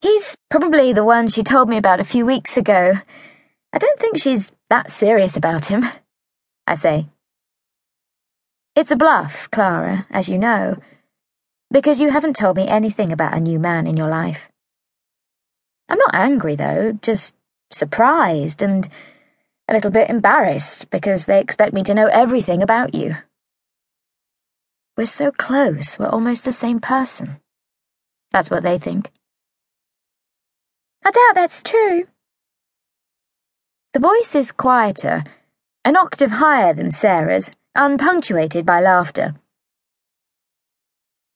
[0.00, 2.92] He's probably the one she told me about a few weeks ago.
[3.72, 5.88] I don't think she's that serious about him,
[6.66, 7.08] I say.
[8.76, 10.76] It's a bluff, Clara, as you know,
[11.72, 14.48] because you haven't told me anything about a new man in your life.
[15.88, 17.34] I'm not angry, though, just
[17.72, 18.88] surprised and
[19.66, 23.16] a little bit embarrassed because they expect me to know everything about you.
[24.96, 27.40] We're so close, we're almost the same person.
[28.30, 29.10] That's what they think.
[31.04, 32.06] I doubt that's true.
[33.94, 35.24] The voice is quieter,
[35.84, 39.34] an octave higher than Sarah's, unpunctuated by laughter.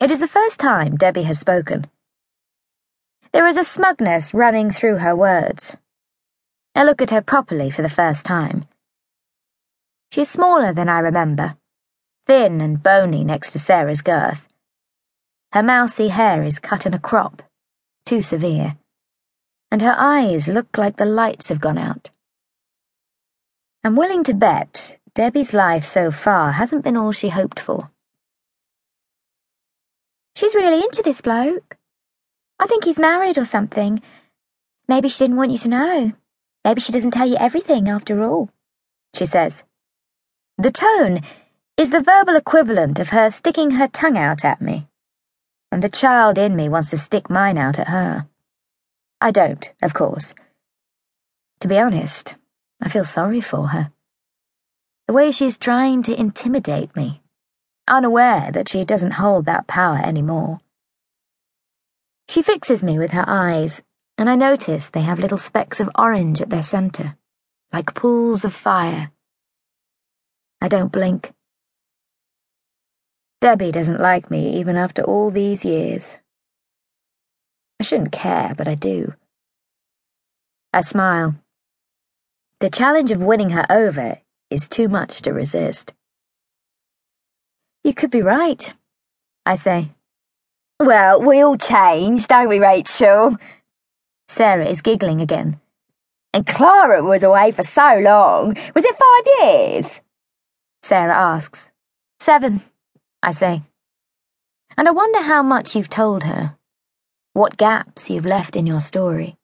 [0.00, 1.86] It is the first time Debbie has spoken.
[3.32, 5.76] There is a smugness running through her words.
[6.74, 8.64] I look at her properly for the first time.
[10.10, 11.56] She is smaller than I remember,
[12.26, 14.48] thin and bony next to Sarah's girth.
[15.52, 17.42] Her mousy hair is cut in a crop,
[18.06, 18.78] too severe
[19.70, 22.10] and her eyes look like the lights have gone out.
[23.84, 27.90] I'm willing to bet Debbie's life so far hasn't been all she hoped for.
[30.34, 31.76] She's really into this bloke.
[32.58, 34.02] I think he's married or something.
[34.88, 36.12] Maybe she didn't want you to know.
[36.64, 38.50] Maybe she doesn't tell you everything after all,
[39.14, 39.64] she says.
[40.56, 41.22] The tone
[41.76, 44.88] is the verbal equivalent of her sticking her tongue out at me,
[45.70, 48.26] and the child in me wants to stick mine out at her.
[49.20, 50.34] I don't, of course.
[51.60, 52.36] To be honest,
[52.80, 53.90] I feel sorry for her.
[55.08, 57.22] The way she's trying to intimidate me,
[57.88, 60.60] unaware that she doesn't hold that power anymore.
[62.28, 63.82] She fixes me with her eyes,
[64.16, 67.16] and I notice they have little specks of orange at their center,
[67.72, 69.10] like pools of fire.
[70.60, 71.32] I don't blink.
[73.40, 76.18] Debbie doesn't like me even after all these years.
[77.80, 79.14] I shouldn't care, but I do.
[80.72, 81.36] I smile.
[82.60, 84.18] The challenge of winning her over
[84.50, 85.94] is too much to resist.
[87.84, 88.74] You could be right,
[89.46, 89.90] I say.
[90.80, 93.36] Well, we all change, don't we, Rachel?
[94.26, 95.60] Sarah is giggling again.
[96.34, 98.56] And Clara was away for so long.
[98.74, 100.00] Was it five years?
[100.82, 101.70] Sarah asks.
[102.20, 102.62] Seven,
[103.22, 103.62] I say.
[104.76, 106.57] And I wonder how much you've told her
[107.38, 109.36] what gaps you've left in your story.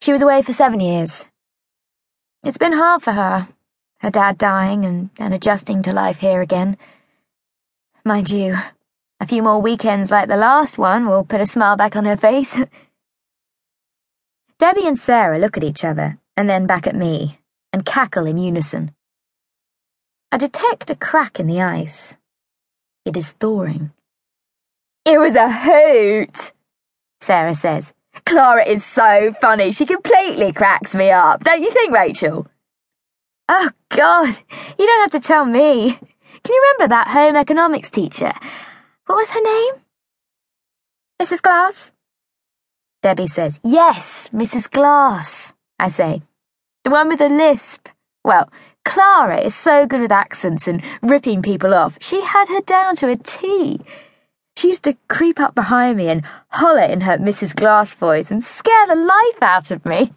[0.00, 1.26] She was away for seven years.
[2.42, 3.48] It's been hard for her,
[3.98, 6.78] her dad dying and then adjusting to life here again.
[8.06, 8.56] Mind you,
[9.20, 12.16] a few more weekends like the last one will put a smile back on her
[12.16, 12.56] face.
[14.58, 17.38] Debbie and Sarah look at each other and then back at me
[17.70, 18.94] and cackle in unison.
[20.32, 22.16] I detect a crack in the ice.
[23.04, 23.92] It is thawing.
[25.04, 26.52] It was a hoot,
[27.20, 27.92] Sarah says.
[28.26, 29.72] Clara is so funny.
[29.72, 31.42] She completely cracks me up.
[31.42, 32.46] Don't you think, Rachel?
[33.48, 34.38] Oh, God.
[34.78, 35.92] You don't have to tell me.
[35.92, 38.32] Can you remember that home economics teacher?
[39.06, 39.74] What was her name?
[41.20, 41.42] Mrs.
[41.42, 41.92] Glass?
[43.02, 44.70] Debbie says, Yes, Mrs.
[44.70, 46.22] Glass, I say.
[46.84, 47.88] The one with the lisp.
[48.24, 48.50] Well,
[48.84, 51.98] Clara is so good with accents and ripping people off.
[52.00, 53.80] She had her down to a T.
[54.60, 57.56] She used to creep up behind me and holler in her Mrs.
[57.56, 60.12] Glass voice and scare the life out of me.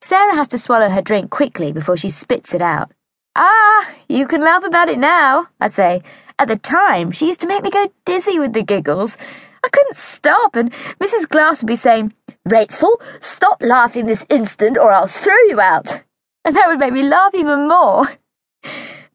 [0.00, 2.90] Sarah has to swallow her drink quickly before she spits it out.
[3.36, 6.02] Ah, you can laugh about it now, I say.
[6.40, 9.16] At the time, she used to make me go dizzy with the giggles.
[9.62, 11.28] I couldn't stop, and Mrs.
[11.28, 12.14] Glass would be saying,
[12.44, 16.00] Rachel, stop laughing this instant or I'll throw you out.
[16.44, 18.08] And that would make me laugh even more.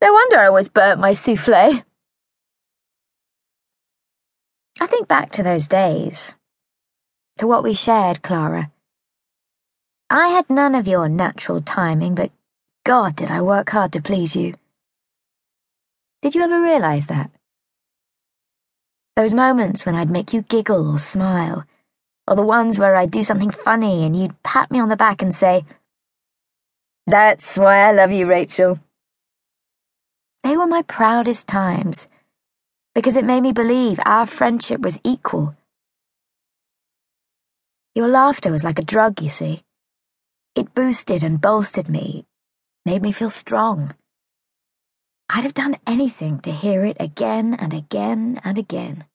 [0.01, 1.83] No wonder I always burnt my souffle.
[4.79, 6.35] I think back to those days,
[7.39, 8.71] to what we shared, Clara.
[10.09, 12.31] I had none of your natural timing, but
[12.85, 14.53] God, did I work hard to please you.
[16.21, 17.31] Did you ever realize that?
[19.16, 21.66] Those moments when I'd make you giggle or smile,
[22.28, 25.23] or the ones where I'd do something funny and you'd pat me on the back
[25.23, 25.66] and say,
[27.07, 28.79] That's why I love you, Rachel.
[30.43, 32.07] They were my proudest times
[32.97, 35.55] because it made me believe our friendship was equal.
[37.94, 39.61] Your laughter was like a drug, you see.
[40.55, 42.26] It boosted and bolstered me,
[42.88, 43.94] made me feel strong.
[45.29, 49.05] I'd have done anything to hear it again and again and again.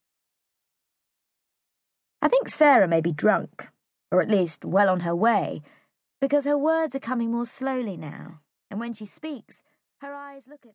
[2.22, 3.66] I think Sarah may be drunk,
[4.12, 5.60] or at least well on her way,
[6.20, 8.38] because her words are coming more slowly now,
[8.70, 9.64] and when she speaks,
[10.02, 10.70] her eyes look at